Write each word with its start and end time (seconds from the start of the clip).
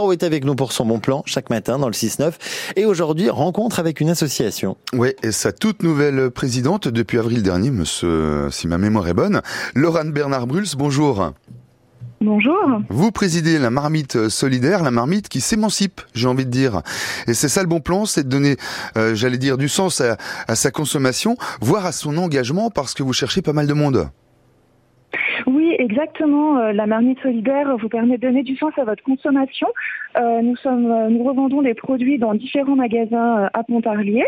On 0.00 0.12
est 0.12 0.22
avec 0.22 0.44
nous 0.44 0.54
pour 0.54 0.70
son 0.70 0.86
bon 0.86 1.00
plan 1.00 1.24
chaque 1.26 1.50
matin 1.50 1.76
dans 1.76 1.88
le 1.88 1.92
6-9 1.92 2.34
et 2.76 2.84
aujourd'hui 2.84 3.30
rencontre 3.30 3.80
avec 3.80 4.00
une 4.00 4.10
association. 4.10 4.76
Oui, 4.92 5.08
et 5.24 5.32
sa 5.32 5.50
toute 5.50 5.82
nouvelle 5.82 6.30
présidente 6.30 6.86
depuis 6.86 7.18
avril 7.18 7.42
dernier, 7.42 7.72
monsieur, 7.72 8.46
si 8.52 8.68
ma 8.68 8.78
mémoire 8.78 9.08
est 9.08 9.12
bonne, 9.12 9.42
Laurent 9.74 10.04
Bernard 10.04 10.46
Bruls, 10.46 10.68
bonjour. 10.76 11.32
Bonjour. 12.20 12.54
Vous 12.88 13.10
présidez 13.10 13.58
la 13.58 13.70
marmite 13.70 14.28
solidaire, 14.28 14.84
la 14.84 14.92
marmite 14.92 15.28
qui 15.28 15.40
s'émancipe, 15.40 16.00
j'ai 16.14 16.28
envie 16.28 16.46
de 16.46 16.50
dire. 16.52 16.82
Et 17.26 17.34
c'est 17.34 17.48
ça 17.48 17.62
le 17.62 17.68
bon 17.68 17.80
plan, 17.80 18.06
c'est 18.06 18.22
de 18.22 18.28
donner, 18.28 18.56
euh, 18.96 19.16
j'allais 19.16 19.36
dire, 19.36 19.58
du 19.58 19.68
sens 19.68 20.00
à, 20.00 20.16
à 20.46 20.54
sa 20.54 20.70
consommation, 20.70 21.36
voire 21.60 21.86
à 21.86 21.90
son 21.90 22.18
engagement 22.18 22.70
parce 22.70 22.94
que 22.94 23.02
vous 23.02 23.12
cherchez 23.12 23.42
pas 23.42 23.52
mal 23.52 23.66
de 23.66 23.74
monde. 23.74 24.08
Oui, 25.48 25.74
exactement. 25.78 26.58
Euh, 26.58 26.72
la 26.72 26.86
marmite 26.86 27.20
solidaire 27.20 27.74
vous 27.78 27.88
permet 27.88 28.18
de 28.18 28.22
donner 28.22 28.42
du 28.42 28.54
sens 28.56 28.72
à 28.76 28.84
votre 28.84 29.02
consommation. 29.02 29.66
Euh, 30.18 30.42
nous 30.42 30.56
sommes, 30.56 30.90
euh, 30.90 31.08
nous 31.08 31.24
revendons 31.24 31.62
les 31.62 31.72
produits 31.72 32.18
dans 32.18 32.34
différents 32.34 32.76
magasins 32.76 33.48
à 33.54 33.64
Pontarlier, 33.64 34.26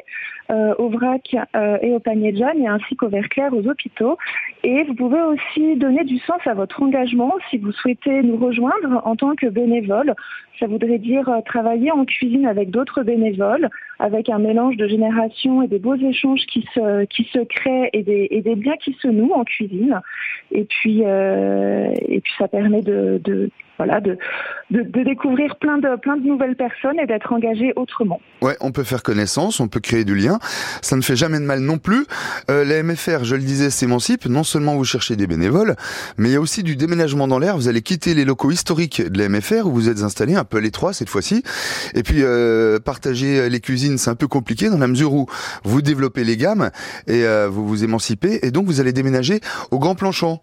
au 0.79 0.89
vrac 0.89 1.37
et 1.81 1.93
au 1.93 2.01
panier 2.01 2.33
de 2.33 2.39
Jeanne, 2.39 2.61
et 2.61 2.67
ainsi 2.67 2.97
qu'au 2.97 3.07
verre 3.07 3.29
clair 3.29 3.55
aux 3.55 3.69
hôpitaux. 3.69 4.19
Et 4.65 4.83
vous 4.83 4.95
pouvez 4.95 5.23
aussi 5.23 5.77
donner 5.77 6.03
du 6.03 6.19
sens 6.19 6.41
à 6.45 6.55
votre 6.55 6.83
engagement 6.83 7.35
si 7.51 7.59
vous 7.59 7.71
souhaitez 7.71 8.23
nous 8.25 8.37
rejoindre 8.37 9.01
en 9.05 9.15
tant 9.15 9.37
que 9.37 9.47
bénévole. 9.47 10.13
Ça 10.59 10.67
voudrait 10.67 10.99
dire 10.99 11.31
travailler 11.47 11.93
en 11.93 12.05
cuisine 12.05 12.47
avec 12.47 12.71
d'autres 12.71 13.05
bénévoles, 13.05 13.71
avec 14.01 14.29
un 14.29 14.41
mélange 14.41 14.77
de 14.77 14.89
générations 14.89 15.63
et 15.63 15.69
des 15.69 15.79
beaux 15.79 15.95
échanges 15.95 16.45
qui 16.47 16.67
se, 16.75 17.05
qui 17.05 17.29
se 17.33 17.39
créent 17.45 17.89
et 17.93 18.03
des, 18.03 18.27
et 18.33 18.43
des 18.43 18.57
biens 18.57 18.77
qui 18.77 18.97
se 19.01 19.07
nouent 19.07 19.33
en 19.33 19.45
cuisine. 19.45 20.01
Et 20.51 20.65
puis, 20.65 21.05
euh, 21.11 21.95
et 22.09 22.21
puis 22.21 22.33
ça 22.39 22.49
permet 22.49 22.83
de, 22.83 23.21
voilà, 23.79 24.01
de, 24.01 24.19
découvrir 24.71 25.57
plein 25.57 25.79
de, 25.79 25.97
plein 25.97 26.17
de 26.17 26.27
nouvelles 26.27 26.57
personnes 26.57 26.99
et 27.01 27.07
d'être 27.07 27.33
engagé 27.33 27.73
autrement. 27.77 28.21
Ouais, 28.43 28.57
on 28.61 28.73
peut 28.73 28.85
faire 28.85 29.03
connaissance, 29.03 29.61
on 29.61 29.69
peut 29.69 29.81
créer 29.81 30.05
du 30.05 30.15
lien. 30.15 30.39
Ça 30.83 30.97
ne 30.97 31.01
fait 31.01 31.17
jamais 31.17 31.39
de 31.39 31.45
mal 31.45 31.61
non 31.61 31.79
plus. 31.79 32.05
Euh, 32.51 32.65
la 32.65 32.83
MFR, 32.83 33.25
je 33.25 33.37
le 33.37 33.43
disais, 33.43 33.71
s'émancipe. 33.71 34.27
Non 34.27 34.45
seulement 34.45 34.77
vous 34.77 34.85
cherchez 34.85 35.17
des 35.17 35.27
bénévoles, 35.27 35.77
mais 36.19 36.29
il 36.29 36.33
y 36.33 36.37
a 36.37 36.41
aussi 36.41 36.63
du 36.63 36.77
déménagement 36.77 37.27
dans 37.27 37.39
l'air. 37.39 37.57
Vous 37.57 37.69
allez 37.69 37.83
quitter 37.83 38.15
les 38.15 38.25
locaux 38.25 38.51
historiques 38.51 39.03
de 39.03 39.19
la 39.19 39.29
MFR 39.29 39.67
où 39.67 39.73
vous 39.73 39.89
êtes 39.89 40.03
installé, 40.03 40.35
un 40.35 40.45
peu 40.45 40.59
à 40.59 40.61
l'étroit 40.61 40.93
cette 40.93 41.09
fois-ci. 41.09 41.43
Et 41.95 42.03
puis, 42.03 42.23
euh, 42.23 42.79
partager 42.81 43.49
les 43.49 43.61
cuisines, 43.61 43.99
c'est 43.99 44.11
un 44.11 44.15
peu 44.15 44.29
compliqué 44.29 44.69
dans 44.69 44.79
la 44.79 44.89
mesure 44.89 45.15
où 45.15 45.27
vous 45.65 45.81
développez 45.81 46.25
les 46.25 46.37
gammes 46.37 46.71
et 47.07 47.25
euh, 47.25 47.49
vous 47.49 47.67
vous 47.67 47.83
émancipez. 47.83 48.45
Et 48.47 48.51
donc, 48.51 48.67
vous 48.67 48.81
allez 48.81 48.93
déménager 48.93 49.41
au 49.71 49.79
Grand 49.79 49.95
Planchon. 49.95 50.41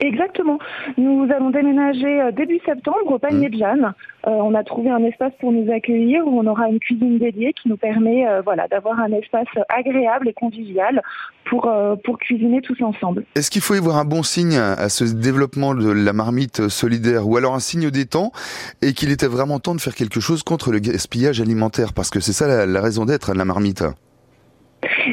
Exactement. 0.00 0.58
Nous 0.96 1.28
allons 1.34 1.50
déménager 1.50 2.20
euh, 2.20 2.32
début 2.32 2.60
septembre 2.64 3.06
au 3.06 3.18
panier 3.18 3.48
de 3.48 3.56
Jeanne. 3.56 3.94
Euh, 4.26 4.30
on 4.30 4.54
a 4.54 4.64
trouvé 4.64 4.90
un 4.90 5.02
espace 5.04 5.32
pour 5.40 5.52
nous 5.52 5.70
accueillir 5.70 6.26
où 6.26 6.40
on 6.40 6.46
aura 6.46 6.68
une 6.68 6.78
cuisine 6.78 7.18
dédiée 7.18 7.52
qui 7.52 7.68
nous 7.68 7.76
permet 7.76 8.26
euh, 8.26 8.40
voilà, 8.42 8.68
d'avoir 8.68 8.98
un 8.98 9.12
espace 9.12 9.48
agréable 9.68 10.28
et 10.28 10.32
convivial 10.32 11.02
pour, 11.44 11.66
euh, 11.66 11.94
pour 11.96 12.18
cuisiner 12.18 12.62
tous 12.62 12.80
ensemble. 12.82 13.24
Est-ce 13.34 13.50
qu'il 13.50 13.60
faut 13.60 13.74
y 13.74 13.80
voir 13.80 13.98
un 13.98 14.04
bon 14.04 14.22
signe 14.22 14.56
à 14.56 14.88
ce 14.88 15.04
développement 15.04 15.74
de 15.74 15.90
la 15.90 16.12
marmite 16.12 16.68
solidaire 16.68 17.28
ou 17.28 17.36
alors 17.36 17.54
un 17.54 17.60
signe 17.60 17.90
des 17.90 18.06
temps 18.06 18.32
et 18.80 18.94
qu'il 18.94 19.10
était 19.10 19.26
vraiment 19.26 19.58
temps 19.58 19.74
de 19.74 19.80
faire 19.80 19.94
quelque 19.94 20.20
chose 20.20 20.42
contre 20.42 20.72
le 20.72 20.78
gaspillage 20.78 21.40
alimentaire? 21.40 21.92
Parce 21.92 22.10
que 22.10 22.20
c'est 22.20 22.32
ça 22.32 22.48
la, 22.48 22.66
la 22.66 22.80
raison 22.80 23.04
d'être 23.04 23.32
de 23.32 23.38
la 23.38 23.44
marmite. 23.44 23.84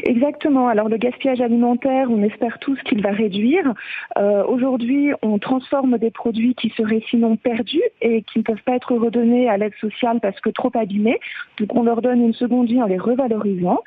Exactement. 0.04 0.68
Alors 0.68 0.88
le 0.88 0.96
gaspillage 0.96 1.40
alimentaire, 1.40 2.08
on 2.10 2.22
espère 2.22 2.58
tous 2.58 2.78
qu'il 2.82 3.02
va 3.02 3.10
réduire. 3.10 3.72
Euh, 4.18 4.44
Aujourd'hui, 4.44 5.12
on 5.22 5.38
transforme 5.38 5.98
des 5.98 6.10
produits 6.10 6.54
qui 6.54 6.70
seraient 6.76 7.02
sinon 7.10 7.36
perdus 7.36 7.82
et 8.00 8.22
qui 8.22 8.38
ne 8.38 8.44
peuvent 8.44 8.62
pas 8.64 8.74
être 8.76 8.94
redonnés 8.94 9.48
à 9.48 9.56
l'aide 9.56 9.74
sociale 9.80 10.20
parce 10.20 10.40
que 10.40 10.50
trop 10.50 10.70
abîmés. 10.74 11.20
Donc 11.58 11.74
on 11.74 11.82
leur 11.82 12.02
donne 12.02 12.22
une 12.22 12.34
seconde 12.34 12.66
vie 12.66 12.82
en 12.82 12.86
les 12.86 12.98
revalorisant. 12.98 13.80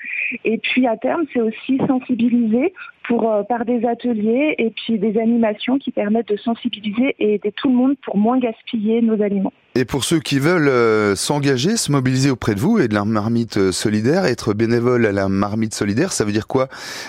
Et 0.43 0.57
puis 0.57 0.87
à 0.87 0.97
terme, 0.97 1.23
c'est 1.33 1.41
aussi 1.41 1.77
sensibiliser 1.87 2.73
pour, 3.07 3.31
euh, 3.31 3.43
par 3.43 3.65
des 3.65 3.85
ateliers 3.85 4.55
et 4.57 4.71
puis 4.71 4.97
des 4.97 5.19
animations 5.19 5.77
qui 5.77 5.91
permettent 5.91 6.29
de 6.29 6.37
sensibiliser 6.37 7.15
et 7.19 7.35
aider 7.35 7.51
tout 7.51 7.69
le 7.69 7.75
monde 7.75 7.95
pour 8.03 8.17
moins 8.17 8.39
gaspiller 8.39 9.01
nos 9.01 9.21
aliments. 9.21 9.53
Et 9.75 9.85
pour 9.85 10.03
ceux 10.03 10.19
qui 10.19 10.39
veulent 10.39 10.69
euh, 10.69 11.15
s'engager, 11.15 11.75
se 11.75 11.91
mobiliser 11.91 12.31
auprès 12.31 12.55
de 12.55 12.59
vous 12.59 12.79
et 12.79 12.87
de 12.87 12.93
la 12.93 13.05
marmite 13.05 13.57
euh, 13.57 13.71
solidaire, 13.71 14.25
être 14.25 14.53
bénévole 14.53 15.05
à 15.05 15.11
la 15.11 15.27
marmite 15.27 15.73
solidaire, 15.73 16.13
ça 16.13 16.23
veut 16.23 16.31
dire 16.31 16.47
quoi? 16.47 16.67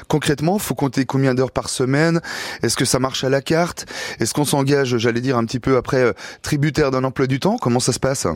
Concrètement, 0.08 0.58
faut 0.58 0.74
compter 0.74 1.04
combien 1.04 1.34
d'heures 1.34 1.52
par 1.52 1.68
semaine? 1.68 2.20
Est-ce 2.62 2.76
que 2.76 2.84
ça 2.84 2.98
marche 2.98 3.24
à 3.24 3.28
la 3.28 3.40
carte? 3.40 3.86
Est-ce 4.20 4.34
qu'on 4.34 4.44
s'engage, 4.44 4.96
j'allais 4.98 5.20
dire 5.20 5.36
un 5.36 5.44
petit 5.44 5.60
peu 5.60 5.76
après, 5.76 6.12
tributaire 6.42 6.90
d'un 6.90 7.04
emploi 7.04 7.26
du 7.26 7.38
temps? 7.38 7.56
Comment 7.56 7.80
ça 7.80 7.92
se 7.92 8.00
passe? 8.00 8.26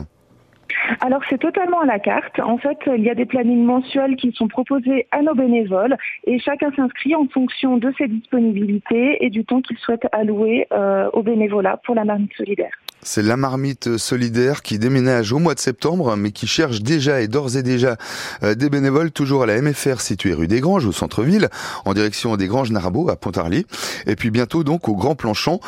Alors 0.99 1.21
c'est 1.29 1.37
totalement 1.37 1.81
à 1.81 1.85
la 1.85 1.99
carte. 1.99 2.39
En 2.39 2.57
fait, 2.57 2.77
il 2.87 3.03
y 3.03 3.09
a 3.09 3.15
des 3.15 3.25
plannings 3.25 3.63
mensuels 3.63 4.15
qui 4.15 4.31
sont 4.33 4.47
proposés 4.47 5.07
à 5.11 5.21
nos 5.21 5.33
bénévoles 5.33 5.97
et 6.25 6.39
chacun 6.39 6.71
s'inscrit 6.75 7.15
en 7.15 7.27
fonction 7.27 7.77
de 7.77 7.93
ses 7.97 8.07
disponibilités 8.07 9.23
et 9.23 9.29
du 9.29 9.45
temps 9.45 9.61
qu'il 9.61 9.77
souhaite 9.77 10.07
allouer 10.11 10.67
euh, 10.71 11.09
au 11.13 11.23
bénévolat 11.23 11.77
pour 11.83 11.95
la 11.95 12.05
marmite 12.05 12.33
solidaire. 12.33 12.73
C'est 13.03 13.23
la 13.23 13.35
marmite 13.35 13.97
solidaire 13.97 14.61
qui 14.61 14.77
déménage 14.77 15.33
au 15.33 15.39
mois 15.39 15.55
de 15.55 15.59
septembre, 15.59 16.15
mais 16.15 16.31
qui 16.31 16.45
cherche 16.45 16.81
déjà 16.81 17.21
et 17.21 17.27
d'ores 17.27 17.57
et 17.57 17.63
déjà 17.63 17.97
euh, 18.43 18.53
des 18.53 18.69
bénévoles, 18.69 19.11
toujours 19.11 19.41
à 19.43 19.45
la 19.47 19.59
MFR 19.59 20.01
située 20.01 20.33
rue 20.33 20.47
des 20.47 20.59
Granges, 20.59 20.85
au 20.85 20.91
centre-ville, 20.91 21.49
en 21.85 21.93
direction 21.95 22.37
des 22.37 22.47
Granges 22.47 22.71
Narbeau 22.71 23.09
à 23.09 23.15
Pontarlier, 23.15 23.65
et 24.05 24.15
puis 24.15 24.29
bientôt 24.29 24.63
donc 24.63 24.87
au 24.87 24.95
Grand 24.95 25.15
Planchon 25.15 25.59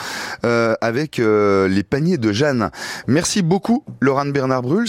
euh, 0.45 0.75
avec 0.81 1.17
euh, 1.17 1.67
les 1.67 1.83
paniers 1.83 2.17
de 2.17 2.31
Jeanne. 2.31 2.69
Merci 3.07 3.41
beaucoup, 3.41 3.83
Laurent 4.00 4.27
Bernard 4.27 4.61
Bruls, 4.61 4.88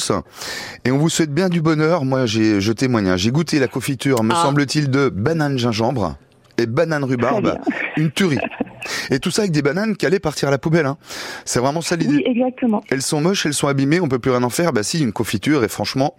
et 0.84 0.90
on 0.90 0.98
vous 0.98 1.08
souhaite 1.08 1.32
bien 1.32 1.48
du 1.48 1.62
bonheur. 1.62 2.04
Moi, 2.04 2.26
j'ai, 2.26 2.60
je 2.60 2.72
témoigne, 2.72 3.08
hein. 3.08 3.16
j'ai 3.16 3.30
goûté 3.30 3.58
la 3.58 3.68
confiture, 3.68 4.22
me 4.22 4.34
ah. 4.34 4.42
semble-t-il, 4.42 4.90
de 4.90 5.08
banane 5.08 5.58
gingembre 5.58 6.18
et 6.58 6.66
banane 6.66 7.04
rhubarbe, 7.04 7.58
une 7.96 8.10
tuerie. 8.10 8.38
Et 9.10 9.18
tout 9.18 9.30
ça 9.30 9.42
avec 9.42 9.52
des 9.52 9.62
bananes 9.62 9.96
qui 9.96 10.06
allaient 10.06 10.18
partir 10.18 10.48
à 10.48 10.50
la 10.50 10.58
poubelle. 10.58 10.86
Hein. 10.86 10.98
C'est 11.44 11.60
vraiment 11.60 11.80
ça 11.80 11.96
l'idée. 11.96 12.16
Oui, 12.16 12.22
exactement. 12.26 12.82
Elles 12.90 13.02
sont 13.02 13.20
moches, 13.20 13.46
elles 13.46 13.54
sont 13.54 13.68
abîmées, 13.68 14.00
on 14.00 14.08
peut 14.08 14.18
plus 14.18 14.30
rien 14.30 14.42
en 14.42 14.50
faire. 14.50 14.72
Bah 14.72 14.82
si, 14.82 15.02
une 15.02 15.12
confiture 15.12 15.64
et 15.64 15.68
franchement, 15.68 16.14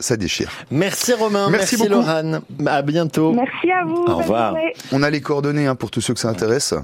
ça 0.00 0.16
déchire. 0.16 0.50
Merci 0.70 1.12
Romain, 1.12 1.50
merci, 1.50 1.76
merci 1.76 1.88
Laurent. 1.88 2.40
À 2.66 2.82
bientôt. 2.82 3.32
Merci 3.32 3.70
à 3.70 3.84
vous. 3.84 4.04
Au 4.06 4.16
revoir. 4.16 4.54
On 4.90 5.02
a 5.02 5.10
les 5.10 5.20
coordonnées 5.20 5.66
hein, 5.66 5.74
pour 5.74 5.90
tous 5.90 6.00
ceux 6.00 6.14
que 6.14 6.20
ça 6.20 6.28
intéresse 6.28 6.74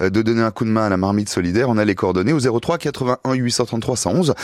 euh, 0.00 0.10
de 0.10 0.22
donner 0.22 0.42
un 0.42 0.50
coup 0.50 0.64
de 0.64 0.70
main 0.70 0.86
à 0.86 0.88
la 0.88 0.96
marmite 0.96 1.28
solidaire. 1.28 1.68
On 1.68 1.78
a 1.78 1.84
les 1.84 1.94
coordonnées 1.94 2.32
au 2.32 2.40
03 2.40 2.78
81 2.78 3.34
833 3.34 3.96
111. 3.96 4.34